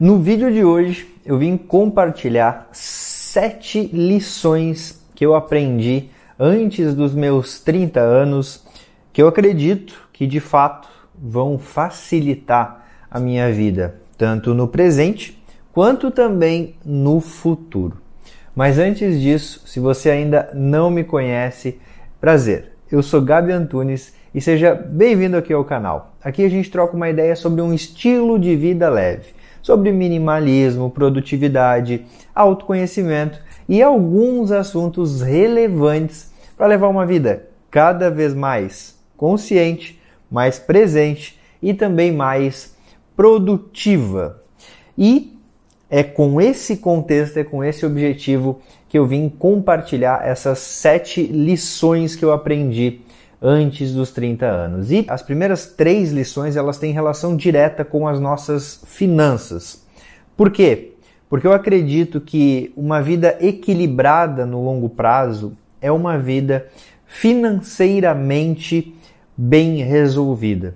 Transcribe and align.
No 0.00 0.18
vídeo 0.18 0.50
de 0.50 0.64
hoje 0.64 1.14
eu 1.26 1.36
vim 1.36 1.58
compartilhar 1.58 2.70
sete 2.72 3.82
lições 3.92 4.98
que 5.14 5.26
eu 5.26 5.34
aprendi 5.34 6.08
antes 6.38 6.94
dos 6.94 7.12
meus 7.12 7.60
30 7.60 8.00
anos 8.00 8.66
que 9.12 9.20
eu 9.20 9.28
acredito 9.28 10.08
que 10.10 10.26
de 10.26 10.40
fato 10.40 10.88
vão 11.14 11.58
facilitar 11.58 12.86
a 13.10 13.20
minha 13.20 13.52
vida, 13.52 13.96
tanto 14.16 14.54
no 14.54 14.66
presente 14.66 15.38
quanto 15.70 16.10
também 16.10 16.76
no 16.82 17.20
futuro. 17.20 17.98
Mas 18.56 18.78
antes 18.78 19.20
disso, 19.20 19.64
se 19.66 19.78
você 19.80 20.08
ainda 20.08 20.50
não 20.54 20.90
me 20.90 21.04
conhece, 21.04 21.78
prazer. 22.18 22.72
Eu 22.90 23.02
sou 23.02 23.20
Gabi 23.20 23.52
Antunes 23.52 24.14
e 24.34 24.40
seja 24.40 24.74
bem-vindo 24.74 25.36
aqui 25.36 25.52
ao 25.52 25.62
canal. 25.62 26.14
Aqui 26.24 26.42
a 26.42 26.48
gente 26.48 26.70
troca 26.70 26.96
uma 26.96 27.10
ideia 27.10 27.36
sobre 27.36 27.60
um 27.60 27.74
estilo 27.74 28.38
de 28.38 28.56
vida 28.56 28.88
leve 28.88 29.38
sobre 29.70 29.92
minimalismo, 29.92 30.90
produtividade, 30.90 32.04
autoconhecimento 32.34 33.38
e 33.68 33.80
alguns 33.80 34.50
assuntos 34.50 35.20
relevantes 35.22 36.32
para 36.56 36.66
levar 36.66 36.88
uma 36.88 37.06
vida 37.06 37.46
cada 37.70 38.10
vez 38.10 38.34
mais 38.34 38.98
consciente, 39.16 40.02
mais 40.28 40.58
presente 40.58 41.38
e 41.62 41.72
também 41.72 42.10
mais 42.10 42.74
produtiva. 43.14 44.42
E 44.98 45.38
é 45.88 46.02
com 46.02 46.40
esse 46.40 46.78
contexto, 46.78 47.36
é 47.36 47.44
com 47.44 47.62
esse 47.62 47.86
objetivo 47.86 48.60
que 48.88 48.98
eu 48.98 49.06
vim 49.06 49.28
compartilhar 49.28 50.26
essas 50.26 50.58
sete 50.58 51.22
lições 51.22 52.16
que 52.16 52.24
eu 52.24 52.32
aprendi 52.32 53.02
antes 53.40 53.92
dos 53.92 54.10
30 54.10 54.46
anos. 54.46 54.90
E 54.90 55.04
as 55.08 55.22
primeiras 55.22 55.66
três 55.66 56.12
lições 56.12 56.56
elas 56.56 56.78
têm 56.78 56.92
relação 56.92 57.36
direta 57.36 57.84
com 57.84 58.06
as 58.06 58.20
nossas 58.20 58.82
finanças. 58.86 59.84
Por 60.36 60.50
quê? 60.50 60.92
Porque 61.28 61.46
eu 61.46 61.52
acredito 61.52 62.20
que 62.20 62.72
uma 62.76 63.00
vida 63.00 63.36
equilibrada 63.40 64.44
no 64.44 64.64
longo 64.64 64.88
prazo 64.88 65.56
é 65.80 65.90
uma 65.90 66.18
vida 66.18 66.66
financeiramente 67.06 68.94
bem 69.36 69.76
resolvida. 69.76 70.74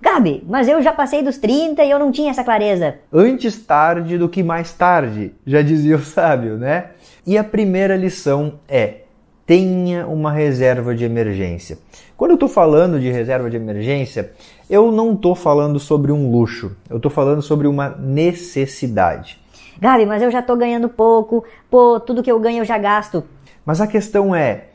Gabi, 0.00 0.44
mas 0.46 0.68
eu 0.68 0.80
já 0.82 0.92
passei 0.92 1.22
dos 1.22 1.38
30 1.38 1.82
e 1.82 1.90
eu 1.90 1.98
não 1.98 2.12
tinha 2.12 2.30
essa 2.30 2.44
clareza. 2.44 2.96
Antes 3.12 3.58
tarde 3.64 4.16
do 4.16 4.28
que 4.28 4.42
mais 4.42 4.72
tarde, 4.72 5.32
já 5.46 5.62
dizia 5.62 5.96
o 5.96 6.00
sábio, 6.00 6.56
né? 6.56 6.90
E 7.26 7.36
a 7.38 7.42
primeira 7.42 7.96
lição 7.96 8.60
é: 8.68 9.03
tenha 9.46 10.06
uma 10.06 10.32
reserva 10.32 10.94
de 10.94 11.04
emergência. 11.04 11.78
Quando 12.16 12.32
eu 12.32 12.34
estou 12.34 12.48
falando 12.48 12.98
de 12.98 13.10
reserva 13.10 13.50
de 13.50 13.56
emergência, 13.56 14.32
eu 14.68 14.90
não 14.90 15.12
estou 15.12 15.34
falando 15.34 15.78
sobre 15.78 16.12
um 16.12 16.30
luxo, 16.30 16.76
eu 16.88 16.96
estou 16.96 17.10
falando 17.10 17.42
sobre 17.42 17.66
uma 17.66 17.90
necessidade. 17.90 19.38
Gabi, 19.80 20.06
mas 20.06 20.22
eu 20.22 20.30
já 20.30 20.40
estou 20.40 20.56
ganhando 20.56 20.88
pouco, 20.88 21.44
pô, 21.70 22.00
tudo 22.00 22.22
que 22.22 22.30
eu 22.30 22.38
ganho 22.38 22.58
eu 22.58 22.64
já 22.64 22.78
gasto. 22.78 23.24
Mas 23.66 23.80
a 23.80 23.86
questão 23.86 24.34
é, 24.34 24.66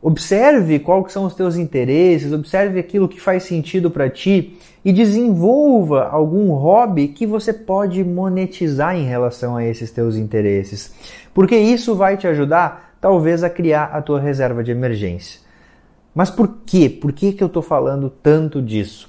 observe 0.00 0.78
quais 0.78 1.12
são 1.12 1.24
os 1.24 1.34
teus 1.34 1.56
interesses, 1.56 2.32
observe 2.32 2.78
aquilo 2.78 3.08
que 3.08 3.20
faz 3.20 3.42
sentido 3.42 3.90
para 3.90 4.08
ti 4.08 4.56
e 4.84 4.92
desenvolva 4.92 6.04
algum 6.04 6.52
hobby 6.52 7.08
que 7.08 7.26
você 7.26 7.52
pode 7.52 8.04
monetizar 8.04 8.94
em 8.94 9.04
relação 9.04 9.56
a 9.56 9.64
esses 9.64 9.90
teus 9.90 10.16
interesses. 10.16 10.94
Porque 11.34 11.56
isso 11.56 11.96
vai 11.96 12.16
te 12.16 12.26
ajudar 12.26 12.95
talvez 13.06 13.44
a 13.44 13.48
criar 13.48 13.84
a 13.92 14.02
tua 14.02 14.18
reserva 14.18 14.64
de 14.64 14.72
emergência. 14.72 15.40
Mas 16.12 16.28
por 16.28 16.56
quê? 16.66 16.90
Por 16.90 17.12
que, 17.12 17.32
que 17.32 17.40
eu 17.40 17.46
estou 17.46 17.62
falando 17.62 18.10
tanto 18.10 18.60
disso? 18.60 19.08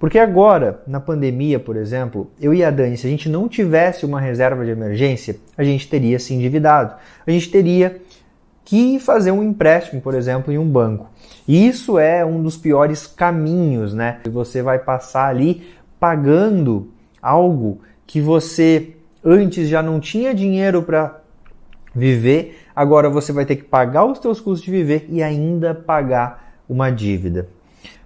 Porque 0.00 0.18
agora, 0.18 0.82
na 0.84 0.98
pandemia, 0.98 1.60
por 1.60 1.76
exemplo, 1.76 2.28
eu 2.40 2.52
e 2.52 2.64
a 2.64 2.72
Dani, 2.72 2.96
se 2.96 3.06
a 3.06 3.10
gente 3.10 3.28
não 3.28 3.48
tivesse 3.48 4.04
uma 4.04 4.20
reserva 4.20 4.64
de 4.64 4.72
emergência, 4.72 5.36
a 5.56 5.62
gente 5.62 5.88
teria 5.88 6.18
se 6.18 6.34
endividado. 6.34 6.96
A 7.24 7.30
gente 7.30 7.48
teria 7.48 8.00
que 8.64 8.98
fazer 8.98 9.30
um 9.30 9.44
empréstimo, 9.44 10.00
por 10.00 10.14
exemplo, 10.14 10.52
em 10.52 10.58
um 10.58 10.68
banco. 10.68 11.08
E 11.46 11.68
isso 11.68 12.00
é 12.00 12.24
um 12.24 12.42
dos 12.42 12.56
piores 12.56 13.06
caminhos, 13.06 13.94
né? 13.94 14.18
Você 14.28 14.60
vai 14.60 14.80
passar 14.80 15.28
ali 15.28 15.68
pagando 16.00 16.90
algo 17.22 17.80
que 18.08 18.20
você 18.20 18.96
antes 19.24 19.68
já 19.68 19.84
não 19.84 20.00
tinha 20.00 20.34
dinheiro 20.34 20.82
para 20.82 21.20
viver, 21.96 22.65
agora 22.76 23.08
você 23.08 23.32
vai 23.32 23.46
ter 23.46 23.56
que 23.56 23.64
pagar 23.64 24.04
os 24.04 24.18
seus 24.18 24.38
custos 24.38 24.62
de 24.62 24.70
viver 24.70 25.06
e 25.08 25.22
ainda 25.22 25.74
pagar 25.74 26.60
uma 26.68 26.90
dívida. 26.90 27.48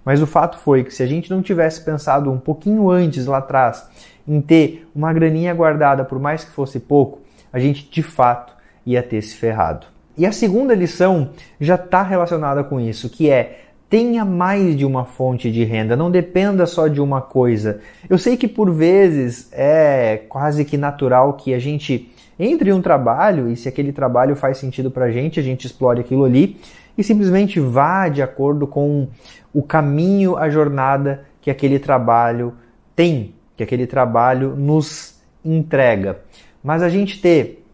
Mas 0.05 0.21
o 0.21 0.27
fato 0.27 0.57
foi 0.57 0.85
que 0.85 0.93
se 0.93 1.03
a 1.03 1.05
gente 1.05 1.29
não 1.29 1.41
tivesse 1.41 1.83
pensado 1.83 2.31
um 2.31 2.39
pouquinho 2.39 2.89
antes 2.89 3.25
lá 3.25 3.39
atrás 3.39 3.85
em 4.25 4.39
ter 4.39 4.87
uma 4.95 5.11
graninha 5.11 5.53
guardada, 5.53 6.05
por 6.05 6.19
mais 6.19 6.45
que 6.45 6.51
fosse 6.51 6.79
pouco, 6.79 7.19
a 7.51 7.59
gente 7.59 7.89
de 7.89 8.01
fato 8.01 8.53
ia 8.85 9.03
ter 9.03 9.21
se 9.21 9.35
ferrado. 9.35 9.87
E 10.17 10.25
a 10.25 10.31
segunda 10.31 10.73
lição 10.73 11.31
já 11.59 11.75
está 11.75 12.01
relacionada 12.01 12.63
com 12.63 12.79
isso, 12.79 13.09
que 13.09 13.29
é 13.29 13.59
tenha 13.89 14.23
mais 14.23 14.77
de 14.77 14.85
uma 14.85 15.03
fonte 15.03 15.51
de 15.51 15.65
renda, 15.65 15.97
não 15.97 16.09
dependa 16.09 16.65
só 16.65 16.87
de 16.87 17.01
uma 17.01 17.19
coisa. 17.19 17.81
Eu 18.09 18.17
sei 18.17 18.37
que 18.37 18.47
por 18.47 18.71
vezes 18.71 19.49
é 19.51 20.21
quase 20.29 20.63
que 20.63 20.77
natural 20.77 21.33
que 21.33 21.53
a 21.53 21.59
gente 21.59 22.09
entre 22.39 22.71
um 22.73 22.81
trabalho 22.81 23.49
e 23.49 23.55
se 23.55 23.67
aquele 23.67 23.91
trabalho 23.91 24.35
faz 24.35 24.57
sentido 24.57 24.89
para 24.89 25.05
a 25.05 25.11
gente, 25.11 25.39
a 25.39 25.43
gente 25.43 25.65
explore 25.65 25.99
aquilo 25.99 26.25
ali 26.25 26.59
e 26.97 27.03
simplesmente 27.03 27.59
vá 27.59 28.09
de 28.09 28.21
acordo 28.21 28.65
com 28.67 29.07
o 29.53 29.61
caminho, 29.61 30.37
a 30.37 30.49
jornada 30.49 31.25
que 31.41 31.49
aquele 31.49 31.79
trabalho 31.79 32.53
tem, 32.95 33.33
que 33.55 33.63
aquele 33.63 33.87
trabalho 33.87 34.55
nos 34.55 35.19
entrega. 35.43 36.19
Mas 36.63 36.83
a 36.83 36.89
gente 36.89 37.21
ter 37.21 37.65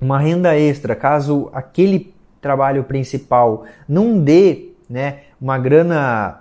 uma 0.00 0.18
renda 0.18 0.56
extra, 0.56 0.94
caso 0.94 1.50
aquele 1.52 2.14
trabalho 2.40 2.84
principal 2.84 3.64
não 3.88 4.18
dê 4.18 4.70
né, 4.88 5.20
uma 5.40 5.58
grana 5.58 6.40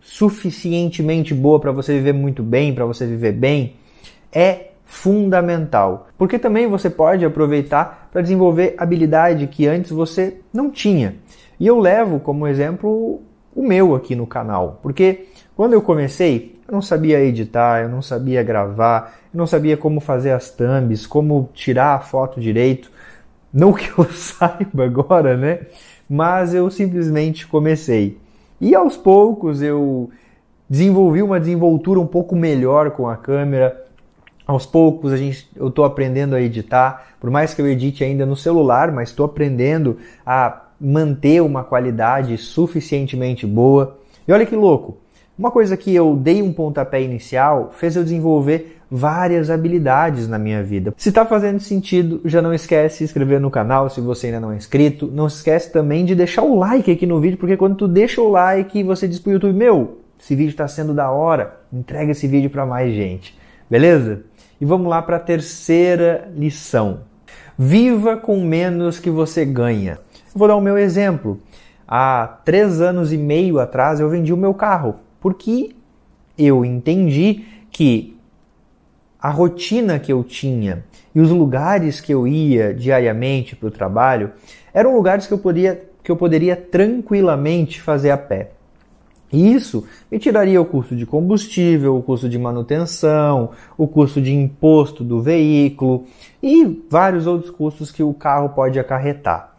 suficientemente 0.00 1.34
boa 1.34 1.58
para 1.58 1.72
você 1.72 1.94
viver 1.94 2.12
muito 2.12 2.42
bem, 2.42 2.72
para 2.72 2.84
você 2.84 3.04
viver 3.04 3.32
bem, 3.32 3.74
é 4.32 4.65
fundamental. 4.86 6.06
Porque 6.16 6.38
também 6.38 6.66
você 6.66 6.88
pode 6.88 7.24
aproveitar 7.24 8.08
para 8.10 8.22
desenvolver 8.22 8.74
habilidade 8.78 9.48
que 9.48 9.66
antes 9.66 9.90
você 9.90 10.38
não 10.54 10.70
tinha. 10.70 11.16
E 11.60 11.66
eu 11.66 11.78
levo 11.78 12.20
como 12.20 12.46
exemplo 12.46 13.20
o 13.54 13.62
meu 13.62 13.94
aqui 13.94 14.14
no 14.14 14.26
canal, 14.26 14.78
porque 14.82 15.28
quando 15.56 15.72
eu 15.72 15.80
comecei, 15.80 16.60
eu 16.68 16.74
não 16.74 16.82
sabia 16.82 17.20
editar, 17.20 17.82
eu 17.82 17.88
não 17.88 18.02
sabia 18.02 18.42
gravar, 18.42 19.14
eu 19.32 19.38
não 19.38 19.46
sabia 19.46 19.76
como 19.76 20.00
fazer 20.00 20.32
as 20.32 20.50
thumbs, 20.50 21.06
como 21.06 21.48
tirar 21.54 21.94
a 21.94 22.00
foto 22.00 22.38
direito. 22.38 22.90
Não 23.52 23.72
que 23.72 23.88
eu 23.98 24.04
saiba 24.12 24.84
agora, 24.84 25.36
né? 25.36 25.60
Mas 26.08 26.52
eu 26.52 26.70
simplesmente 26.70 27.46
comecei. 27.46 28.18
E 28.60 28.74
aos 28.74 28.96
poucos 28.96 29.62
eu 29.62 30.10
desenvolvi 30.68 31.22
uma 31.22 31.40
desenvoltura 31.40 31.98
um 31.98 32.06
pouco 32.06 32.36
melhor 32.36 32.90
com 32.90 33.08
a 33.08 33.16
câmera, 33.16 33.85
aos 34.46 34.64
poucos 34.64 35.12
a 35.12 35.16
gente, 35.16 35.48
eu 35.56 35.68
estou 35.68 35.84
aprendendo 35.84 36.34
a 36.34 36.40
editar, 36.40 37.08
por 37.20 37.30
mais 37.30 37.52
que 37.52 37.60
eu 37.60 37.66
edite 37.66 38.04
ainda 38.04 38.24
no 38.24 38.36
celular, 38.36 38.92
mas 38.92 39.08
estou 39.08 39.26
aprendendo 39.26 39.98
a 40.24 40.62
manter 40.80 41.42
uma 41.42 41.64
qualidade 41.64 42.36
suficientemente 42.38 43.46
boa. 43.46 43.98
E 44.28 44.32
olha 44.32 44.46
que 44.46 44.54
louco, 44.54 44.98
uma 45.38 45.50
coisa 45.50 45.76
que 45.76 45.94
eu 45.94 46.16
dei 46.16 46.42
um 46.42 46.52
pontapé 46.52 47.02
inicial 47.02 47.70
fez 47.76 47.96
eu 47.96 48.04
desenvolver 48.04 48.78
várias 48.90 49.50
habilidades 49.50 50.28
na 50.28 50.38
minha 50.38 50.62
vida. 50.62 50.94
Se 50.96 51.08
está 51.08 51.26
fazendo 51.26 51.60
sentido, 51.60 52.20
já 52.24 52.40
não 52.40 52.54
esquece 52.54 52.94
de 52.94 52.98
se 52.98 53.04
inscrever 53.04 53.40
no 53.40 53.50
canal 53.50 53.90
se 53.90 54.00
você 54.00 54.28
ainda 54.28 54.40
não 54.40 54.52
é 54.52 54.56
inscrito. 54.56 55.10
Não 55.12 55.26
esquece 55.26 55.72
também 55.72 56.04
de 56.04 56.14
deixar 56.14 56.42
o 56.42 56.56
like 56.56 56.90
aqui 56.90 57.06
no 57.06 57.20
vídeo, 57.20 57.36
porque 57.36 57.56
quando 57.56 57.74
tu 57.74 57.88
deixa 57.88 58.20
o 58.20 58.30
like, 58.30 58.82
você 58.82 59.08
diz 59.08 59.18
pro 59.18 59.32
YouTube, 59.32 59.52
meu, 59.52 59.98
esse 60.18 60.34
vídeo 60.34 60.50
está 60.50 60.68
sendo 60.68 60.94
da 60.94 61.10
hora, 61.10 61.60
entrega 61.72 62.12
esse 62.12 62.26
vídeo 62.26 62.48
para 62.48 62.64
mais 62.64 62.94
gente. 62.94 63.36
Beleza? 63.68 64.22
E 64.60 64.64
vamos 64.64 64.88
lá 64.88 65.02
para 65.02 65.16
a 65.16 65.20
terceira 65.20 66.30
lição. 66.34 67.00
Viva 67.58 68.16
com 68.16 68.40
menos 68.40 68.98
que 68.98 69.10
você 69.10 69.44
ganha. 69.44 69.98
Vou 70.34 70.48
dar 70.48 70.56
o 70.56 70.60
meu 70.60 70.76
exemplo. 70.76 71.40
Há 71.86 72.40
três 72.44 72.80
anos 72.80 73.12
e 73.12 73.16
meio 73.16 73.58
atrás 73.58 74.00
eu 74.00 74.08
vendi 74.08 74.32
o 74.32 74.36
meu 74.36 74.52
carro 74.52 74.96
porque 75.20 75.74
eu 76.38 76.64
entendi 76.64 77.44
que 77.70 78.16
a 79.20 79.30
rotina 79.30 79.98
que 79.98 80.12
eu 80.12 80.22
tinha 80.22 80.84
e 81.14 81.20
os 81.20 81.30
lugares 81.30 82.00
que 82.00 82.12
eu 82.12 82.26
ia 82.26 82.74
diariamente 82.74 83.56
para 83.56 83.68
o 83.68 83.70
trabalho 83.70 84.32
eram 84.72 84.94
lugares 84.94 85.26
que 85.26 85.32
eu, 85.32 85.38
poderia, 85.38 85.82
que 86.02 86.10
eu 86.10 86.16
poderia 86.16 86.54
tranquilamente 86.54 87.80
fazer 87.80 88.10
a 88.10 88.18
pé. 88.18 88.50
E 89.32 89.52
isso 89.52 89.84
me 90.10 90.18
tiraria 90.18 90.60
o 90.60 90.64
custo 90.64 90.94
de 90.94 91.04
combustível, 91.04 91.96
o 91.96 92.02
custo 92.02 92.28
de 92.28 92.38
manutenção, 92.38 93.50
o 93.76 93.88
custo 93.88 94.20
de 94.20 94.32
imposto 94.32 95.02
do 95.02 95.20
veículo 95.20 96.04
e 96.42 96.64
vários 96.88 97.26
outros 97.26 97.50
custos 97.50 97.90
que 97.90 98.02
o 98.02 98.14
carro 98.14 98.50
pode 98.50 98.78
acarretar. 98.78 99.56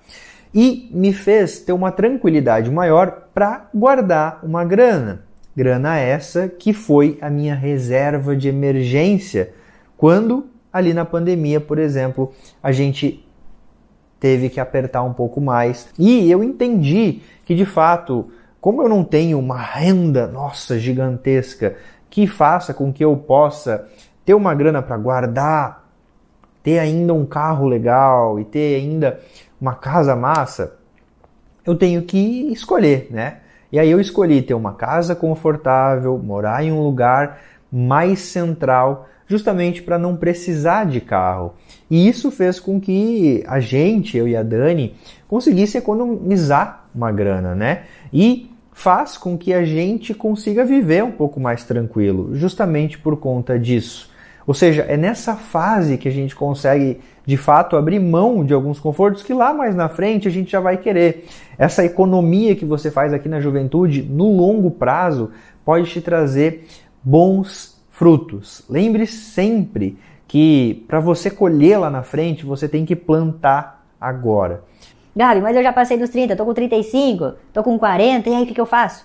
E 0.53 0.89
me 0.93 1.11
fez 1.11 1.59
ter 1.59 1.73
uma 1.73 1.91
tranquilidade 1.91 2.71
maior 2.71 3.27
para 3.33 3.69
guardar 3.73 4.39
uma 4.41 4.63
grana. 4.63 5.23
Grana 5.55 5.97
essa 5.97 6.47
que 6.47 6.71
foi 6.71 7.17
a 7.19 7.29
minha 7.29 7.55
reserva 7.55 8.35
de 8.35 8.47
emergência 8.47 9.53
quando 9.97 10.45
ali 10.71 10.93
na 10.93 11.03
pandemia, 11.03 11.59
por 11.59 11.79
exemplo, 11.79 12.31
a 12.61 12.71
gente 12.71 13.25
teve 14.19 14.49
que 14.49 14.59
apertar 14.59 15.03
um 15.03 15.13
pouco 15.13 15.41
mais. 15.41 15.89
E 15.97 16.29
eu 16.29 16.43
entendi 16.43 17.21
que 17.45 17.55
de 17.55 17.65
fato 17.65 18.31
como 18.67 18.83
eu 18.83 18.89
não 18.89 19.01
tenho 19.01 19.39
uma 19.39 19.57
renda, 19.57 20.27
nossa, 20.27 20.77
gigantesca, 20.77 21.77
que 22.09 22.27
faça 22.27 22.73
com 22.73 22.91
que 22.91 23.01
eu 23.01 23.15
possa 23.15 23.87
ter 24.25 24.33
uma 24.33 24.53
grana 24.53 24.81
para 24.81 24.97
guardar, 24.97 25.87
ter 26.61 26.77
ainda 26.77 27.13
um 27.13 27.25
carro 27.25 27.65
legal 27.65 28.37
e 28.37 28.43
ter 28.43 28.75
ainda 28.75 29.21
uma 29.61 29.73
casa 29.73 30.17
massa, 30.17 30.75
eu 31.65 31.75
tenho 31.75 32.01
que 32.01 32.51
escolher, 32.51 33.07
né? 33.09 33.37
E 33.71 33.79
aí 33.79 33.89
eu 33.89 34.01
escolhi 34.01 34.41
ter 34.41 34.53
uma 34.53 34.73
casa 34.73 35.15
confortável, 35.15 36.17
morar 36.17 36.61
em 36.61 36.69
um 36.69 36.83
lugar 36.83 37.39
mais 37.71 38.19
central, 38.19 39.07
justamente 39.27 39.81
para 39.81 39.97
não 39.97 40.17
precisar 40.17 40.85
de 40.85 40.99
carro. 40.99 41.53
E 41.89 42.05
isso 42.05 42.29
fez 42.29 42.59
com 42.59 42.81
que 42.81 43.45
a 43.47 43.61
gente, 43.61 44.17
eu 44.17 44.27
e 44.27 44.35
a 44.35 44.43
Dani, 44.43 44.93
conseguisse 45.25 45.77
economizar 45.77 46.83
uma 46.93 47.13
grana, 47.13 47.55
né? 47.55 47.83
E 48.11 48.56
faz 48.77 49.17
com 49.17 49.35
que 49.35 49.55
a 49.55 49.65
gente 49.65 50.13
consiga 50.13 50.63
viver 50.63 51.03
um 51.03 51.09
pouco 51.09 51.39
mais 51.39 51.63
tranquilo, 51.63 52.35
justamente 52.35 52.95
por 52.95 53.17
conta 53.17 53.57
disso. 53.57 54.11
Ou 54.45 54.53
seja, 54.53 54.83
é 54.83 54.95
nessa 54.95 55.35
fase 55.35 55.97
que 55.97 56.07
a 56.07 56.11
gente 56.11 56.35
consegue 56.35 57.01
de 57.25 57.35
fato 57.37 57.75
abrir 57.75 57.99
mão 57.99 58.45
de 58.45 58.53
alguns 58.53 58.79
confortos 58.79 59.23
que 59.23 59.33
lá 59.33 59.51
mais 59.51 59.75
na 59.75 59.89
frente 59.89 60.27
a 60.27 60.31
gente 60.31 60.51
já 60.51 60.59
vai 60.59 60.77
querer. 60.77 61.25
Essa 61.57 61.83
economia 61.83 62.55
que 62.55 62.65
você 62.65 62.91
faz 62.91 63.13
aqui 63.13 63.27
na 63.27 63.41
juventude, 63.41 64.03
no 64.03 64.37
longo 64.37 64.69
prazo, 64.69 65.31
pode 65.65 65.89
te 65.89 65.99
trazer 65.99 66.67
bons 67.03 67.81
frutos. 67.89 68.63
Lembre 68.69 69.07
sempre 69.07 69.97
que 70.27 70.85
para 70.87 70.99
você 70.99 71.31
colher 71.31 71.79
lá 71.79 71.89
na 71.89 72.03
frente, 72.03 72.45
você 72.45 72.69
tem 72.69 72.85
que 72.85 72.95
plantar 72.95 73.83
agora. 73.99 74.66
Gabi, 75.17 75.41
mas 75.41 75.55
eu 75.55 75.63
já 75.63 75.73
passei 75.73 75.97
dos 75.97 76.11
30, 76.11 76.35
tô 76.35 76.45
com 76.45 76.53
35, 76.53 77.33
tô 77.51 77.63
com 77.63 77.79
40, 77.79 78.29
e 78.29 78.35
aí 78.35 78.43
o 78.43 78.45
que, 78.45 78.53
que 78.53 78.61
eu 78.61 78.67
faço? 78.67 79.03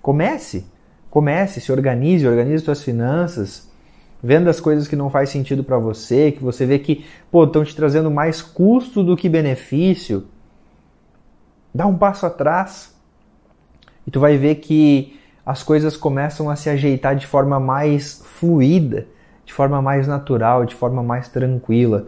Comece. 0.00 0.64
Comece, 1.10 1.60
se 1.60 1.70
organize, 1.70 2.26
organize 2.26 2.64
suas 2.64 2.82
finanças, 2.82 3.70
vendo 4.22 4.48
as 4.48 4.58
coisas 4.58 4.88
que 4.88 4.96
não 4.96 5.10
faz 5.10 5.28
sentido 5.28 5.62
para 5.62 5.76
você, 5.76 6.32
que 6.32 6.42
você 6.42 6.64
vê 6.64 6.78
que, 6.78 7.04
pô, 7.30 7.44
estão 7.44 7.62
te 7.62 7.76
trazendo 7.76 8.10
mais 8.10 8.40
custo 8.40 9.04
do 9.04 9.14
que 9.14 9.28
benefício. 9.28 10.26
Dá 11.74 11.86
um 11.86 11.98
passo 11.98 12.24
atrás 12.24 12.96
e 14.06 14.10
tu 14.10 14.18
vai 14.18 14.38
ver 14.38 14.54
que 14.56 15.20
as 15.44 15.62
coisas 15.62 15.94
começam 15.94 16.48
a 16.48 16.56
se 16.56 16.70
ajeitar 16.70 17.14
de 17.14 17.26
forma 17.26 17.60
mais 17.60 18.22
fluida 18.24 19.06
de 19.50 19.54
forma 19.54 19.82
mais 19.82 20.06
natural, 20.06 20.64
de 20.64 20.76
forma 20.76 21.02
mais 21.02 21.26
tranquila. 21.26 22.06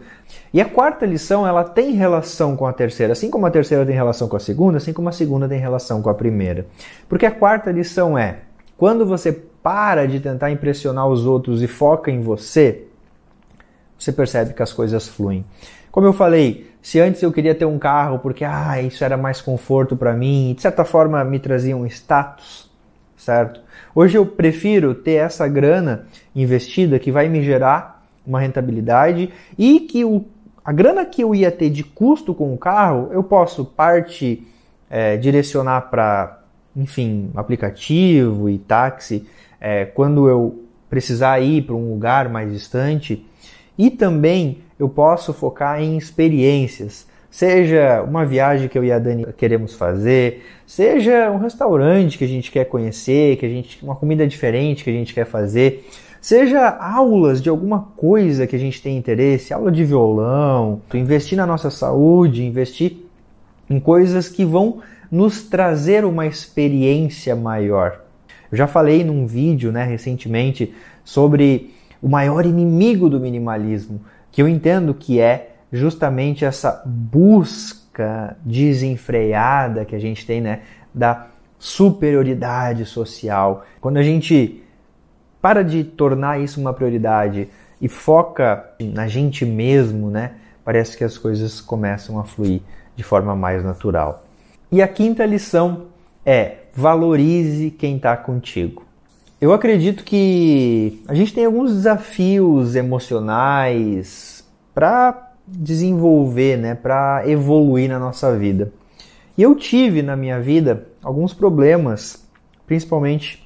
E 0.53 0.61
a 0.61 0.65
quarta 0.65 1.05
lição, 1.05 1.45
ela 1.45 1.65
tem 1.65 1.91
relação 1.91 2.55
com 2.55 2.65
a 2.65 2.71
terceira, 2.71 3.11
assim 3.11 3.29
como 3.29 3.45
a 3.45 3.51
terceira 3.51 3.85
tem 3.85 3.93
relação 3.93 4.29
com 4.29 4.37
a 4.37 4.39
segunda, 4.39 4.77
assim 4.77 4.93
como 4.93 5.09
a 5.09 5.11
segunda 5.11 5.45
tem 5.45 5.59
relação 5.59 6.01
com 6.01 6.09
a 6.09 6.13
primeira. 6.13 6.65
Porque 7.09 7.25
a 7.25 7.31
quarta 7.31 7.69
lição 7.69 8.17
é: 8.17 8.37
quando 8.77 9.05
você 9.05 9.33
para 9.61 10.07
de 10.07 10.21
tentar 10.21 10.51
impressionar 10.51 11.05
os 11.05 11.25
outros 11.25 11.61
e 11.61 11.67
foca 11.67 12.09
em 12.09 12.21
você, 12.21 12.85
você 13.99 14.13
percebe 14.13 14.53
que 14.53 14.63
as 14.63 14.71
coisas 14.71 15.05
fluem. 15.05 15.43
Como 15.91 16.07
eu 16.07 16.13
falei, 16.13 16.71
se 16.81 17.01
antes 17.01 17.21
eu 17.21 17.31
queria 17.33 17.53
ter 17.53 17.65
um 17.65 17.77
carro 17.77 18.19
porque 18.19 18.45
ah, 18.45 18.81
isso 18.81 19.03
era 19.03 19.17
mais 19.17 19.41
conforto 19.41 19.97
para 19.97 20.13
mim, 20.13 20.53
de 20.55 20.61
certa 20.61 20.85
forma 20.85 21.21
me 21.25 21.39
trazia 21.39 21.75
um 21.75 21.85
status, 21.87 22.71
certo? 23.23 23.61
Hoje 23.95 24.17
eu 24.17 24.25
prefiro 24.25 24.93
ter 24.93 25.13
essa 25.13 25.47
grana 25.47 26.05
investida 26.35 26.99
que 26.99 27.11
vai 27.11 27.29
me 27.29 27.43
gerar 27.43 28.03
uma 28.25 28.39
rentabilidade 28.39 29.31
e 29.57 29.79
que 29.81 30.03
o, 30.03 30.25
a 30.63 30.71
grana 30.71 31.05
que 31.05 31.21
eu 31.23 31.33
ia 31.33 31.51
ter 31.51 31.69
de 31.69 31.83
custo 31.83 32.33
com 32.33 32.53
o 32.53 32.57
carro, 32.57 33.09
eu 33.11 33.23
posso 33.23 33.65
parte 33.65 34.45
é, 34.89 35.17
direcionar 35.17 35.89
para, 35.89 36.39
enfim, 36.75 37.31
aplicativo 37.35 38.49
e 38.49 38.57
táxi 38.57 39.27
é, 39.59 39.85
quando 39.85 40.27
eu 40.27 40.63
precisar 40.89 41.39
ir 41.39 41.63
para 41.63 41.75
um 41.75 41.91
lugar 41.93 42.29
mais 42.29 42.51
distante. 42.51 43.25
E 43.77 43.89
também 43.89 44.59
eu 44.77 44.87
posso 44.87 45.33
focar 45.33 45.81
em 45.81 45.97
experiências 45.97 47.07
seja 47.33 48.03
uma 48.03 48.23
viagem 48.23 48.69
que 48.69 48.77
eu 48.77 48.83
e 48.83 48.91
a 48.91 48.99
Dani 48.99 49.25
queremos 49.35 49.73
fazer, 49.73 50.45
seja 50.67 51.31
um 51.31 51.39
restaurante 51.39 52.15
que 52.15 52.23
a 52.23 52.27
gente 52.27 52.51
quer 52.51 52.65
conhecer, 52.65 53.37
que 53.37 53.45
a 53.47 53.49
gente 53.49 53.83
uma 53.83 53.95
comida 53.95 54.27
diferente 54.27 54.83
que 54.83 54.91
a 54.91 54.93
gente 54.93 55.15
quer 55.15 55.25
fazer, 55.25 55.83
seja 56.21 56.69
aulas 56.69 57.41
de 57.41 57.49
alguma 57.49 57.87
coisa 57.97 58.45
que 58.45 58.55
a 58.55 58.59
gente 58.59 58.79
tem 58.83 58.95
interesse, 58.95 59.51
aula 59.51 59.71
de 59.71 59.83
violão, 59.83 60.79
investir 60.93 61.35
na 61.35 61.47
nossa 61.47 61.71
saúde, 61.71 62.45
investir 62.45 62.97
em 63.67 63.79
coisas 63.79 64.29
que 64.29 64.45
vão 64.45 64.83
nos 65.11 65.41
trazer 65.41 66.05
uma 66.05 66.27
experiência 66.27 67.35
maior. 67.35 67.99
Eu 68.51 68.57
já 68.59 68.67
falei 68.67 69.03
num 69.03 69.25
vídeo, 69.25 69.71
né, 69.71 69.83
recentemente 69.83 70.71
sobre 71.03 71.73
o 71.99 72.07
maior 72.07 72.45
inimigo 72.45 73.09
do 73.09 73.19
minimalismo, 73.19 74.01
que 74.31 74.39
eu 74.39 74.47
entendo 74.47 74.93
que 74.93 75.19
é 75.19 75.52
justamente 75.73 76.45
essa 76.45 76.83
busca 76.85 78.37
desenfreada 78.45 79.83
que 79.83 79.95
a 79.95 79.99
gente 79.99 80.25
tem, 80.25 80.39
né, 80.39 80.61
da 80.93 81.27
superioridade 81.57 82.85
social. 82.85 83.65
Quando 83.81 83.97
a 83.97 84.03
gente 84.03 84.63
para 85.41 85.63
de 85.63 85.83
tornar 85.83 86.39
isso 86.39 86.61
uma 86.61 86.73
prioridade 86.73 87.49
e 87.81 87.89
foca 87.89 88.71
na 88.79 89.07
gente 89.07 89.45
mesmo, 89.45 90.09
né, 90.09 90.35
parece 90.63 90.95
que 90.97 91.03
as 91.03 91.17
coisas 91.17 91.59
começam 91.59 92.19
a 92.19 92.23
fluir 92.23 92.61
de 92.95 93.03
forma 93.03 93.35
mais 93.35 93.63
natural. 93.63 94.25
E 94.71 94.81
a 94.81 94.87
quinta 94.87 95.25
lição 95.25 95.87
é 96.25 96.57
valorize 96.73 97.71
quem 97.71 97.97
está 97.97 98.15
contigo. 98.15 98.83
Eu 99.41 99.51
acredito 99.51 100.03
que 100.03 101.03
a 101.07 101.13
gente 101.13 101.33
tem 101.33 101.45
alguns 101.45 101.73
desafios 101.73 102.75
emocionais 102.75 104.45
para 104.73 105.22
desenvolver, 105.47 106.57
né, 106.57 106.75
para 106.75 107.23
evoluir 107.27 107.89
na 107.89 107.99
nossa 107.99 108.35
vida. 108.37 108.71
E 109.37 109.41
eu 109.43 109.55
tive 109.55 110.01
na 110.01 110.15
minha 110.15 110.39
vida 110.39 110.87
alguns 111.03 111.33
problemas, 111.33 112.25
principalmente 112.65 113.43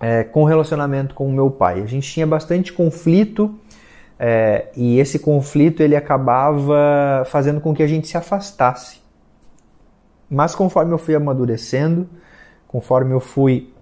é, 0.00 0.24
com 0.24 0.42
o 0.42 0.44
relacionamento 0.44 1.14
com 1.14 1.26
o 1.26 1.32
meu 1.32 1.50
pai. 1.50 1.80
A 1.82 1.86
gente 1.86 2.10
tinha 2.10 2.26
bastante 2.26 2.72
conflito 2.72 3.54
é, 4.18 4.68
e 4.76 4.98
esse 4.98 5.18
conflito 5.18 5.82
ele 5.82 5.96
acabava 5.96 7.24
fazendo 7.26 7.60
com 7.60 7.74
que 7.74 7.82
a 7.82 7.86
gente 7.86 8.08
se 8.08 8.16
afastasse. 8.16 9.00
Mas 10.28 10.54
conforme 10.54 10.92
eu 10.92 10.98
fui 10.98 11.14
amadurecendo, 11.14 12.08
conforme 12.66 13.12
eu 13.12 13.20
fui 13.20 13.72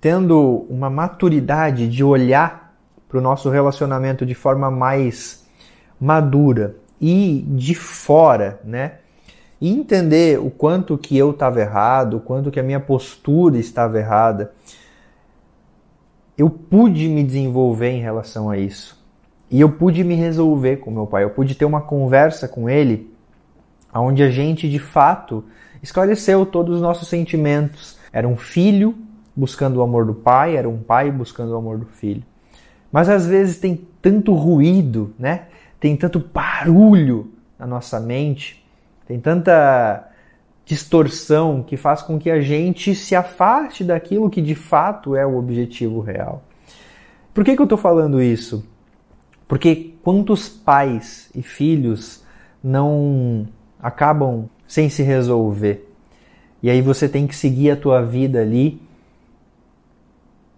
tendo 0.00 0.66
uma 0.70 0.88
maturidade 0.88 1.88
de 1.88 2.02
olhar 2.02 2.74
para 3.08 3.18
o 3.18 3.20
nosso 3.20 3.50
relacionamento 3.50 4.24
de 4.24 4.34
forma 4.34 4.70
mais 4.70 5.37
madura 6.00 6.76
e 7.00 7.44
de 7.48 7.74
fora, 7.74 8.60
né? 8.64 8.98
E 9.60 9.72
entender 9.72 10.38
o 10.38 10.50
quanto 10.50 10.96
que 10.96 11.16
eu 11.16 11.30
estava 11.30 11.60
errado, 11.60 12.18
o 12.18 12.20
quanto 12.20 12.50
que 12.50 12.60
a 12.60 12.62
minha 12.62 12.78
postura 12.78 13.58
estava 13.58 13.98
errada. 13.98 14.52
Eu 16.36 16.48
pude 16.48 17.08
me 17.08 17.24
desenvolver 17.24 17.90
em 17.90 18.00
relação 18.00 18.48
a 18.48 18.56
isso. 18.56 18.96
E 19.50 19.60
eu 19.60 19.70
pude 19.70 20.04
me 20.04 20.14
resolver 20.14 20.76
com 20.76 20.90
meu 20.90 21.06
pai. 21.06 21.24
Eu 21.24 21.30
pude 21.30 21.54
ter 21.54 21.64
uma 21.64 21.80
conversa 21.80 22.46
com 22.46 22.68
ele 22.68 23.12
onde 23.92 24.22
a 24.22 24.30
gente 24.30 24.68
de 24.68 24.78
fato 24.78 25.44
esclareceu 25.82 26.44
todos 26.44 26.76
os 26.76 26.82
nossos 26.82 27.08
sentimentos. 27.08 27.98
Era 28.12 28.28
um 28.28 28.36
filho 28.36 28.94
buscando 29.34 29.76
o 29.76 29.82
amor 29.82 30.04
do 30.04 30.14
pai, 30.14 30.56
era 30.56 30.68
um 30.68 30.78
pai 30.78 31.10
buscando 31.10 31.52
o 31.52 31.56
amor 31.56 31.78
do 31.78 31.86
filho. 31.86 32.22
Mas 32.90 33.08
às 33.08 33.26
vezes 33.26 33.58
tem 33.58 33.86
tanto 34.00 34.32
ruído, 34.34 35.14
né? 35.18 35.46
Tem 35.80 35.96
tanto 35.96 36.18
barulho 36.18 37.32
na 37.58 37.66
nossa 37.66 37.98
mente, 38.00 38.64
tem 39.06 39.18
tanta 39.18 40.08
distorção 40.64 41.62
que 41.62 41.76
faz 41.76 42.02
com 42.02 42.18
que 42.18 42.30
a 42.30 42.40
gente 42.40 42.94
se 42.94 43.16
afaste 43.16 43.82
daquilo 43.82 44.28
que 44.28 44.42
de 44.42 44.54
fato 44.54 45.16
é 45.16 45.26
o 45.26 45.36
objetivo 45.36 46.00
real. 46.00 46.42
Por 47.32 47.44
que, 47.44 47.54
que 47.56 47.62
eu 47.62 47.64
estou 47.64 47.78
falando 47.78 48.20
isso? 48.20 48.66
Porque 49.46 49.94
quantos 50.02 50.48
pais 50.48 51.30
e 51.34 51.42
filhos 51.42 52.22
não 52.62 53.48
acabam 53.80 54.48
sem 54.66 54.90
se 54.90 55.02
resolver? 55.02 55.90
E 56.62 56.68
aí 56.68 56.82
você 56.82 57.08
tem 57.08 57.26
que 57.26 57.34
seguir 57.34 57.70
a 57.70 57.76
tua 57.76 58.02
vida 58.02 58.40
ali 58.42 58.82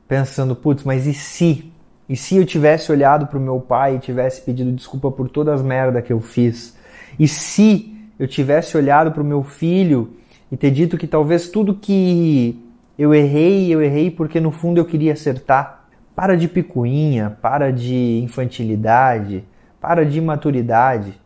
pensando, 0.08 0.56
putz, 0.56 0.82
mas 0.82 1.06
e 1.06 1.14
se? 1.14 1.69
E 2.10 2.16
se 2.16 2.36
eu 2.36 2.44
tivesse 2.44 2.90
olhado 2.90 3.28
para 3.28 3.38
o 3.38 3.40
meu 3.40 3.60
pai 3.60 3.94
e 3.94 3.98
tivesse 4.00 4.40
pedido 4.40 4.72
desculpa 4.72 5.12
por 5.12 5.28
todas 5.28 5.60
as 5.60 5.62
merdas 5.64 6.04
que 6.04 6.12
eu 6.12 6.20
fiz? 6.20 6.76
E 7.16 7.28
se 7.28 7.96
eu 8.18 8.26
tivesse 8.26 8.76
olhado 8.76 9.12
para 9.12 9.22
o 9.22 9.24
meu 9.24 9.44
filho 9.44 10.16
e 10.50 10.56
ter 10.56 10.72
dito 10.72 10.98
que 10.98 11.06
talvez 11.06 11.48
tudo 11.48 11.72
que 11.72 12.60
eu 12.98 13.14
errei, 13.14 13.72
eu 13.72 13.80
errei 13.80 14.10
porque 14.10 14.40
no 14.40 14.50
fundo 14.50 14.78
eu 14.78 14.84
queria 14.84 15.12
acertar? 15.12 15.84
Para 16.12 16.36
de 16.36 16.48
picuinha, 16.48 17.38
para 17.40 17.72
de 17.72 18.20
infantilidade, 18.24 19.44
para 19.80 20.04
de 20.04 20.18
imaturidade. 20.18 21.16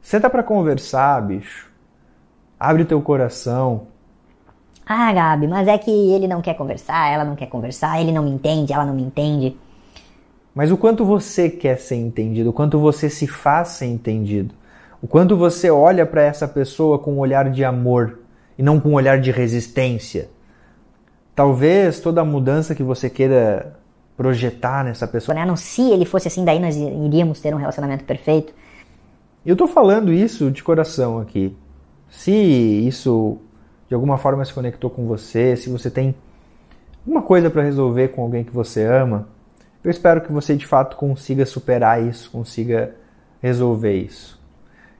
Senta 0.00 0.30
para 0.30 0.44
conversar, 0.44 1.20
bicho. 1.20 1.68
Abre 2.60 2.84
teu 2.84 3.02
coração. 3.02 3.88
Ah, 4.88 5.12
Gabi, 5.12 5.48
mas 5.48 5.66
é 5.66 5.76
que 5.76 5.90
ele 5.90 6.28
não 6.28 6.40
quer 6.40 6.54
conversar, 6.54 7.12
ela 7.12 7.24
não 7.24 7.34
quer 7.34 7.46
conversar, 7.46 8.00
ele 8.00 8.12
não 8.12 8.22
me 8.22 8.30
entende, 8.30 8.72
ela 8.72 8.86
não 8.86 8.94
me 8.94 9.02
entende. 9.02 9.56
Mas 10.54 10.70
o 10.70 10.76
quanto 10.76 11.04
você 11.04 11.50
quer 11.50 11.76
ser 11.78 11.96
entendido, 11.96 12.50
o 12.50 12.52
quanto 12.52 12.78
você 12.78 13.10
se 13.10 13.26
faz 13.26 13.68
ser 13.68 13.86
entendido, 13.86 14.54
o 15.02 15.08
quanto 15.08 15.36
você 15.36 15.70
olha 15.70 16.06
para 16.06 16.22
essa 16.22 16.46
pessoa 16.46 17.00
com 17.00 17.14
um 17.14 17.18
olhar 17.18 17.50
de 17.50 17.64
amor 17.64 18.20
e 18.56 18.62
não 18.62 18.78
com 18.78 18.90
um 18.90 18.94
olhar 18.94 19.20
de 19.20 19.32
resistência. 19.32 20.30
Talvez 21.34 21.98
toda 21.98 22.20
a 22.20 22.24
mudança 22.24 22.74
que 22.74 22.82
você 22.82 23.10
queira 23.10 23.76
projetar 24.16 24.84
nessa 24.84 25.06
pessoa. 25.06 25.34
Né? 25.34 25.44
Não, 25.44 25.56
se 25.56 25.82
ele 25.90 26.06
fosse 26.06 26.28
assim, 26.28 26.44
daí 26.44 26.58
nós 26.58 26.76
iríamos 26.76 27.40
ter 27.40 27.52
um 27.52 27.58
relacionamento 27.58 28.04
perfeito. 28.04 28.54
Eu 29.44 29.52
estou 29.52 29.68
falando 29.68 30.12
isso 30.12 30.50
de 30.50 30.62
coração 30.62 31.18
aqui. 31.18 31.54
Se 32.08 32.32
isso 32.32 33.38
de 33.88 33.94
alguma 33.94 34.18
forma 34.18 34.44
se 34.44 34.52
conectou 34.52 34.90
com 34.90 35.06
você, 35.06 35.56
se 35.56 35.70
você 35.70 35.90
tem 35.90 36.14
uma 37.06 37.22
coisa 37.22 37.48
para 37.48 37.62
resolver 37.62 38.08
com 38.08 38.22
alguém 38.22 38.42
que 38.42 38.52
você 38.52 38.84
ama, 38.84 39.28
eu 39.84 39.90
espero 39.90 40.20
que 40.20 40.32
você 40.32 40.56
de 40.56 40.66
fato 40.66 40.96
consiga 40.96 41.46
superar 41.46 42.02
isso, 42.02 42.30
consiga 42.30 42.94
resolver 43.40 43.94
isso. 43.94 44.36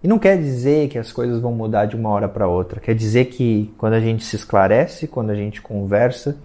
E 0.03 0.07
não 0.07 0.19
quer 0.19 0.39
dizer 0.39 0.89
que 0.89 0.99
as 0.99 1.11
coisas 1.11 1.41
vão 1.41 1.53
mudar 1.53 1.87
de 1.87 1.97
uma 1.97 2.11
hora 2.11 2.29
para 2.29 2.47
outra. 2.47 2.81
Quer 2.81 2.95
dizer 2.95 3.25
que 3.25 3.75
quando 3.77 3.95
a 3.95 4.01
gente 4.01 4.25
se 4.25 4.37
esclarece, 4.37 5.09
quando 5.09 5.31
a 5.31 5.35
gente 5.35 5.61
conversa, 5.61 6.37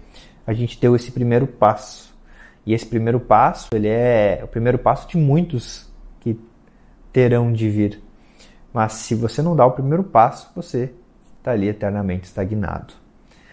a 0.44 0.52
gente 0.52 0.80
deu 0.80 0.96
esse 0.96 1.12
primeiro 1.12 1.46
passo. 1.46 2.12
E 2.66 2.74
esse 2.74 2.86
primeiro 2.86 3.20
passo, 3.20 3.68
ele 3.72 3.86
é 3.86 4.40
o 4.42 4.48
primeiro 4.48 4.78
passo 4.78 5.06
de 5.08 5.16
muitos 5.16 5.88
que 6.18 6.36
terão 7.12 7.52
de 7.52 7.68
vir. 7.68 8.02
Mas 8.72 8.94
se 8.94 9.14
você 9.14 9.42
não 9.42 9.54
dá 9.54 9.64
o 9.66 9.72
primeiro 9.72 10.02
passo, 10.02 10.50
você 10.56 10.92
está 11.42 11.50
ali 11.50 11.68
eternamente 11.68 12.24
estagnado. 12.24 12.94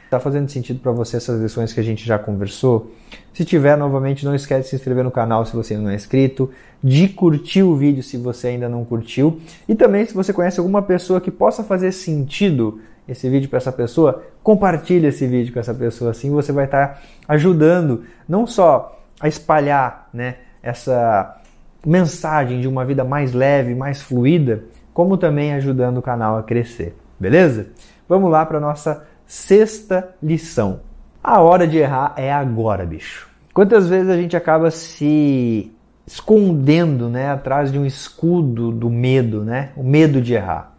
Está 0.05 0.19
fazendo 0.19 0.49
sentido 0.49 0.79
para 0.79 0.91
você 0.91 1.17
essas 1.17 1.39
lições 1.41 1.73
que 1.73 1.79
a 1.79 1.83
gente 1.83 2.05
já 2.05 2.17
conversou? 2.17 2.91
Se 3.33 3.43
tiver, 3.45 3.77
novamente, 3.77 4.25
não 4.25 4.33
esquece 4.33 4.63
de 4.63 4.69
se 4.69 4.75
inscrever 4.75 5.03
no 5.03 5.11
canal 5.11 5.45
se 5.45 5.55
você 5.55 5.73
ainda 5.73 5.85
não 5.85 5.91
é 5.91 5.95
inscrito, 5.95 6.49
de 6.83 7.09
curtir 7.09 7.63
o 7.63 7.75
vídeo 7.75 8.01
se 8.01 8.17
você 8.17 8.49
ainda 8.49 8.69
não 8.69 8.85
curtiu 8.85 9.39
e 9.67 9.75
também 9.75 10.05
se 10.05 10.13
você 10.13 10.31
conhece 10.31 10.59
alguma 10.59 10.81
pessoa 10.81 11.19
que 11.19 11.29
possa 11.29 11.63
fazer 11.63 11.91
sentido 11.91 12.79
esse 13.07 13.29
vídeo 13.29 13.49
para 13.49 13.57
essa 13.57 13.71
pessoa, 13.71 14.23
compartilhe 14.41 15.07
esse 15.07 15.25
vídeo 15.27 15.51
com 15.51 15.59
essa 15.59 15.73
pessoa, 15.73 16.11
assim 16.11 16.29
você 16.29 16.51
vai 16.51 16.65
estar 16.65 16.87
tá 16.87 17.01
ajudando 17.27 18.03
não 18.27 18.45
só 18.45 18.99
a 19.19 19.27
espalhar 19.27 20.09
né, 20.13 20.35
essa 20.61 21.39
mensagem 21.85 22.61
de 22.61 22.67
uma 22.67 22.85
vida 22.85 23.03
mais 23.03 23.33
leve, 23.33 23.73
mais 23.73 24.01
fluida, 24.01 24.63
como 24.93 25.17
também 25.17 25.53
ajudando 25.53 25.97
o 25.97 26.01
canal 26.01 26.37
a 26.37 26.43
crescer, 26.43 26.95
beleza? 27.19 27.67
Vamos 28.07 28.31
lá 28.31 28.45
para 28.45 28.59
nossa 28.59 29.05
Sexta 29.29 30.15
lição. 30.23 30.79
A 31.23 31.39
hora 31.39 31.67
de 31.67 31.77
errar 31.77 32.15
é 32.17 32.33
agora, 32.33 32.83
bicho. 32.83 33.29
Quantas 33.53 33.87
vezes 33.87 34.09
a 34.09 34.17
gente 34.17 34.35
acaba 34.35 34.71
se 34.71 35.71
escondendo, 36.07 37.07
né, 37.09 37.29
atrás 37.29 37.71
de 37.71 37.77
um 37.77 37.85
escudo 37.85 38.71
do 38.71 38.89
medo, 38.89 39.43
né? 39.43 39.69
O 39.77 39.83
medo 39.83 40.19
de 40.19 40.33
errar. 40.33 40.75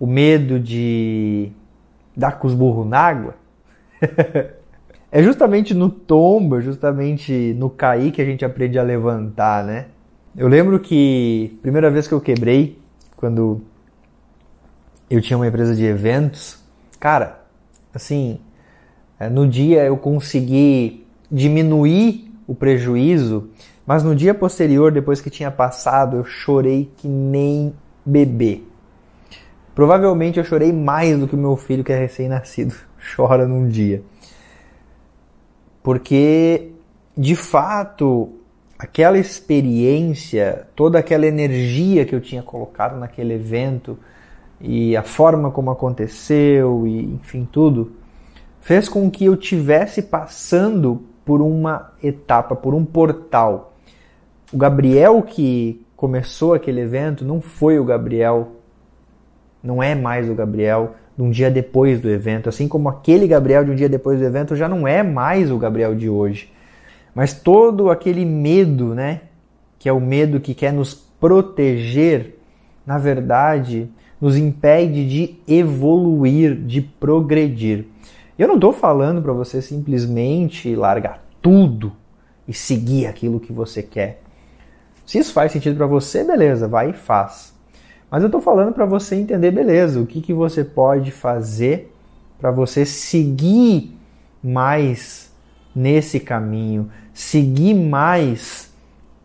O 0.00 0.08
medo 0.08 0.58
de 0.58 1.52
dar 2.16 2.40
com 2.40 2.48
os 2.48 2.54
burros 2.54 2.84
na 2.84 2.98
água. 2.98 3.36
é 5.12 5.22
justamente 5.22 5.72
no 5.72 5.88
tombo, 5.88 6.60
justamente 6.60 7.54
no 7.56 7.70
cair 7.70 8.10
que 8.10 8.20
a 8.20 8.24
gente 8.24 8.44
aprende 8.44 8.76
a 8.76 8.82
levantar, 8.82 9.62
né? 9.62 9.86
Eu 10.36 10.48
lembro 10.48 10.80
que 10.80 11.56
primeira 11.62 11.88
vez 11.92 12.08
que 12.08 12.14
eu 12.14 12.20
quebrei, 12.20 12.76
quando 13.16 13.62
eu 15.14 15.20
tinha 15.20 15.36
uma 15.36 15.46
empresa 15.46 15.74
de 15.74 15.84
eventos, 15.84 16.58
cara, 16.98 17.42
assim, 17.92 18.40
é, 19.20 19.28
no 19.28 19.46
dia 19.46 19.84
eu 19.84 19.96
consegui 19.98 21.06
diminuir 21.30 22.32
o 22.46 22.54
prejuízo, 22.54 23.50
mas 23.86 24.02
no 24.02 24.14
dia 24.14 24.32
posterior, 24.32 24.90
depois 24.90 25.20
que 25.20 25.28
tinha 25.28 25.50
passado, 25.50 26.16
eu 26.16 26.24
chorei 26.24 26.90
que 26.96 27.06
nem 27.06 27.74
bebê. 28.06 28.62
Provavelmente 29.74 30.38
eu 30.38 30.44
chorei 30.44 30.72
mais 30.72 31.18
do 31.18 31.28
que 31.28 31.34
o 31.34 31.38
meu 31.38 31.56
filho 31.56 31.84
que 31.84 31.92
é 31.92 31.98
recém-nascido 31.98 32.74
chora 33.14 33.46
num 33.46 33.68
dia. 33.68 34.02
Porque, 35.82 36.70
de 37.14 37.36
fato, 37.36 38.32
aquela 38.78 39.18
experiência, 39.18 40.68
toda 40.74 40.98
aquela 40.98 41.26
energia 41.26 42.06
que 42.06 42.14
eu 42.14 42.20
tinha 42.20 42.42
colocado 42.42 42.98
naquele 42.98 43.34
evento, 43.34 43.98
e 44.62 44.96
a 44.96 45.02
forma 45.02 45.50
como 45.50 45.70
aconteceu 45.70 46.86
e 46.86 47.04
enfim 47.04 47.46
tudo 47.50 47.92
fez 48.60 48.88
com 48.88 49.10
que 49.10 49.24
eu 49.24 49.36
tivesse 49.36 50.02
passando 50.02 51.02
por 51.24 51.42
uma 51.42 51.92
etapa, 52.02 52.54
por 52.54 52.74
um 52.74 52.84
portal. 52.84 53.74
O 54.52 54.56
Gabriel 54.56 55.20
que 55.22 55.84
começou 55.96 56.54
aquele 56.54 56.80
evento 56.80 57.24
não 57.24 57.40
foi 57.40 57.78
o 57.78 57.84
Gabriel, 57.84 58.52
não 59.62 59.82
é 59.82 59.96
mais 59.96 60.30
o 60.30 60.34
Gabriel 60.34 60.94
de 61.16 61.22
um 61.22 61.30
dia 61.30 61.50
depois 61.50 62.00
do 62.00 62.08
evento, 62.08 62.48
assim 62.48 62.68
como 62.68 62.88
aquele 62.88 63.26
Gabriel 63.26 63.64
de 63.64 63.72
um 63.72 63.74
dia 63.74 63.88
depois 63.88 64.20
do 64.20 64.24
evento 64.24 64.54
já 64.54 64.68
não 64.68 64.86
é 64.86 65.02
mais 65.02 65.50
o 65.50 65.58
Gabriel 65.58 65.94
de 65.94 66.08
hoje. 66.08 66.52
Mas 67.14 67.34
todo 67.34 67.90
aquele 67.90 68.24
medo, 68.24 68.94
né, 68.94 69.22
que 69.78 69.88
é 69.88 69.92
o 69.92 70.00
medo 70.00 70.40
que 70.40 70.54
quer 70.54 70.72
nos 70.72 70.94
proteger, 70.94 72.38
na 72.86 72.96
verdade, 72.96 73.90
nos 74.22 74.36
impede 74.36 75.04
de 75.08 75.34
evoluir, 75.48 76.54
de 76.54 76.80
progredir. 76.80 77.86
Eu 78.38 78.46
não 78.46 78.54
estou 78.54 78.72
falando 78.72 79.20
para 79.20 79.32
você 79.32 79.60
simplesmente 79.60 80.76
largar 80.76 81.26
tudo 81.42 81.92
e 82.46 82.54
seguir 82.54 83.06
aquilo 83.06 83.40
que 83.40 83.52
você 83.52 83.82
quer. 83.82 84.22
Se 85.04 85.18
isso 85.18 85.32
faz 85.32 85.50
sentido 85.50 85.76
para 85.76 85.88
você, 85.88 86.22
beleza, 86.22 86.68
vai 86.68 86.90
e 86.90 86.92
faz. 86.92 87.52
Mas 88.08 88.22
eu 88.22 88.28
estou 88.28 88.40
falando 88.40 88.72
para 88.72 88.86
você 88.86 89.16
entender, 89.16 89.50
beleza, 89.50 89.98
o 89.98 90.06
que, 90.06 90.20
que 90.20 90.32
você 90.32 90.62
pode 90.62 91.10
fazer 91.10 91.92
para 92.38 92.52
você 92.52 92.86
seguir 92.86 93.98
mais 94.40 95.32
nesse 95.74 96.20
caminho, 96.20 96.88
seguir 97.12 97.74
mais 97.74 98.72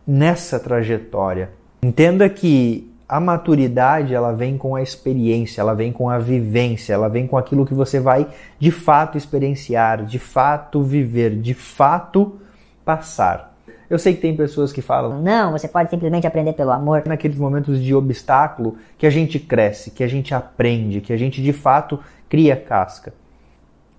nessa 0.04 0.58
trajetória. 0.58 1.50
Entenda 1.84 2.28
que 2.28 2.87
a 3.08 3.18
maturidade 3.18 4.14
ela 4.14 4.32
vem 4.32 4.58
com 4.58 4.76
a 4.76 4.82
experiência, 4.82 5.62
ela 5.62 5.74
vem 5.74 5.90
com 5.90 6.10
a 6.10 6.18
vivência, 6.18 6.92
ela 6.92 7.08
vem 7.08 7.26
com 7.26 7.38
aquilo 7.38 7.64
que 7.64 7.72
você 7.72 7.98
vai 7.98 8.28
de 8.58 8.70
fato 8.70 9.16
experienciar, 9.16 10.04
de 10.04 10.18
fato 10.18 10.82
viver, 10.82 11.34
de 11.40 11.54
fato 11.54 12.38
passar. 12.84 13.56
Eu 13.88 13.98
sei 13.98 14.14
que 14.14 14.20
tem 14.20 14.36
pessoas 14.36 14.70
que 14.70 14.82
falam: 14.82 15.22
"Não, 15.22 15.52
você 15.52 15.66
pode 15.66 15.88
simplesmente 15.88 16.26
aprender 16.26 16.52
pelo 16.52 16.70
amor". 16.70 17.04
Naqueles 17.06 17.38
momentos 17.38 17.82
de 17.82 17.94
obstáculo 17.94 18.76
que 18.98 19.06
a 19.06 19.10
gente 19.10 19.38
cresce, 19.38 19.90
que 19.90 20.04
a 20.04 20.08
gente 20.08 20.34
aprende, 20.34 21.00
que 21.00 21.12
a 21.12 21.16
gente 21.16 21.42
de 21.42 21.54
fato 21.54 21.98
cria 22.28 22.54
casca. 22.54 23.14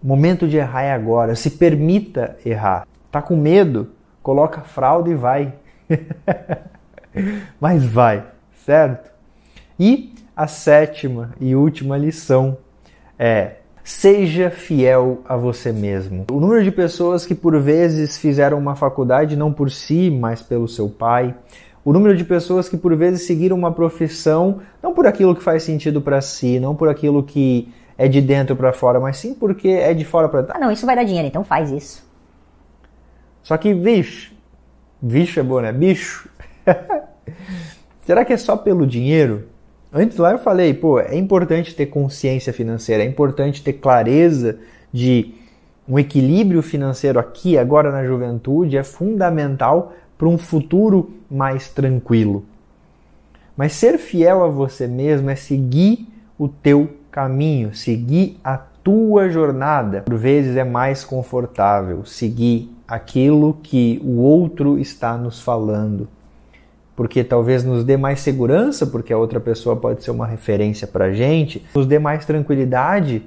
Momento 0.01 0.47
de 0.47 0.57
errar 0.57 0.83
é 0.83 0.93
agora. 0.93 1.35
Se 1.35 1.49
permita 1.51 2.37
errar. 2.45 2.87
Tá 3.11 3.21
com 3.21 3.35
medo? 3.35 3.89
Coloca 4.21 4.61
a 4.61 4.63
fralda 4.63 5.09
e 5.09 5.15
vai. 5.15 5.53
Mas 7.59 7.83
vai 7.83 8.23
certo? 8.69 9.09
E 9.79 10.13
a 10.35 10.45
sétima 10.45 11.31
e 11.41 11.55
última 11.55 11.97
lição 11.97 12.55
é: 13.17 13.53
seja 13.83 14.51
fiel 14.51 15.23
a 15.25 15.35
você 15.35 15.71
mesmo. 15.71 16.27
O 16.31 16.39
número 16.39 16.63
de 16.63 16.71
pessoas 16.71 17.25
que 17.25 17.33
por 17.33 17.59
vezes 17.59 18.19
fizeram 18.19 18.59
uma 18.59 18.75
faculdade 18.75 19.35
não 19.35 19.51
por 19.51 19.71
si, 19.71 20.11
mas 20.11 20.43
pelo 20.43 20.67
seu 20.67 20.88
pai, 20.88 21.33
O 21.83 21.91
número 21.91 22.15
de 22.15 22.23
pessoas 22.23 22.69
que 22.69 22.77
por 22.77 22.95
vezes 22.95 23.25
seguiram 23.25 23.57
uma 23.57 23.71
profissão 23.71 24.61
não 24.83 24.93
por 24.93 25.07
aquilo 25.07 25.35
que 25.35 25.41
faz 25.41 25.63
sentido 25.63 25.99
para 25.99 26.21
si, 26.21 26.59
não 26.59 26.75
por 26.75 26.89
aquilo 26.89 27.23
que 27.23 27.73
é 27.97 28.07
de 28.07 28.21
dentro 28.21 28.55
para 28.55 28.71
fora, 28.71 28.99
mas 28.99 29.17
sim 29.17 29.33
porque 29.33 29.69
é 29.69 29.95
de 29.95 30.05
fora 30.05 30.29
para 30.29 30.41
dentro. 30.41 30.57
Ah, 30.57 30.59
não, 30.59 30.71
isso 30.71 30.85
vai 30.85 30.95
dar 30.95 31.05
dinheiro, 31.05 31.27
então 31.27 31.43
faz 31.43 31.71
isso. 31.71 32.07
Só 33.41 33.57
que, 33.57 33.73
bicho, 33.73 34.31
bicho 35.01 35.39
é 35.39 35.43
bom, 35.43 35.59
né? 35.59 35.71
Bicho. 35.71 36.29
Será 38.09 38.25
que 38.25 38.33
é 38.33 38.37
só 38.37 38.57
pelo 38.57 38.87
dinheiro? 38.87 39.43
Antes 39.93 40.17
lá 40.17 40.31
eu 40.31 40.39
falei, 40.39 40.73
pô, 40.73 40.99
é 40.99 41.15
importante 41.15 41.75
ter 41.75 41.85
consciência 41.85 42.51
financeira, 42.51 43.03
é 43.03 43.05
importante 43.05 43.63
ter 43.63 43.73
clareza 43.73 44.57
de 44.91 45.35
um 45.87 45.99
equilíbrio 45.99 46.63
financeiro 46.63 47.19
aqui, 47.19 47.55
agora 47.55 47.91
na 47.91 48.03
juventude, 48.03 48.77
é 48.77 48.83
fundamental 48.83 49.93
para 50.17 50.27
um 50.27 50.39
futuro 50.39 51.11
mais 51.29 51.69
tranquilo. 51.69 52.43
Mas 53.55 53.73
ser 53.73 53.99
fiel 53.99 54.43
a 54.43 54.47
você 54.47 54.87
mesmo 54.87 55.29
é 55.29 55.35
seguir 55.35 56.07
o 56.35 56.47
teu 56.47 56.89
caminho, 57.11 57.75
seguir 57.75 58.39
a 58.43 58.57
tua 58.57 59.29
jornada. 59.29 60.01
Por 60.01 60.17
vezes 60.17 60.57
é 60.57 60.63
mais 60.63 61.05
confortável 61.05 62.03
seguir 62.05 62.75
aquilo 62.87 63.59
que 63.61 64.01
o 64.03 64.17
outro 64.17 64.79
está 64.79 65.15
nos 65.15 65.39
falando. 65.39 66.07
Porque 67.00 67.24
talvez 67.24 67.63
nos 67.63 67.86
dê 67.86 67.96
mais 67.96 68.20
segurança, 68.20 68.86
porque 68.86 69.13
a 69.13 69.18
outra 69.18 69.39
pessoa 69.39 69.74
pode 69.74 70.03
ser 70.03 70.12
uma 70.12 70.27
referência 70.27 70.86
para 70.86 71.13
gente, 71.13 71.65
nos 71.74 71.88
dê 71.88 71.98
mais 71.98 72.25
tranquilidade, 72.25 73.24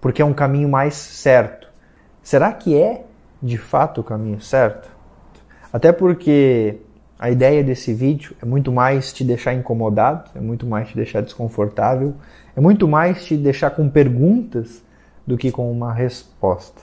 porque 0.00 0.22
é 0.22 0.24
um 0.24 0.32
caminho 0.32 0.68
mais 0.68 0.94
certo. 0.94 1.66
Será 2.22 2.52
que 2.52 2.76
é 2.76 3.06
de 3.42 3.58
fato 3.58 4.02
o 4.02 4.04
caminho 4.04 4.40
certo? 4.40 4.88
Até 5.72 5.90
porque 5.90 6.76
a 7.18 7.28
ideia 7.28 7.64
desse 7.64 7.92
vídeo 7.92 8.36
é 8.40 8.46
muito 8.46 8.70
mais 8.70 9.12
te 9.12 9.24
deixar 9.24 9.52
incomodado, 9.52 10.30
é 10.36 10.40
muito 10.40 10.64
mais 10.64 10.88
te 10.88 10.94
deixar 10.94 11.20
desconfortável, 11.20 12.14
é 12.54 12.60
muito 12.60 12.86
mais 12.86 13.24
te 13.24 13.36
deixar 13.36 13.70
com 13.70 13.88
perguntas 13.88 14.80
do 15.26 15.36
que 15.36 15.50
com 15.50 15.72
uma 15.72 15.92
resposta. 15.92 16.82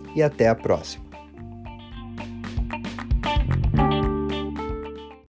e 0.15 0.23
até 0.23 0.47
a 0.47 0.55
próxima. 0.55 1.10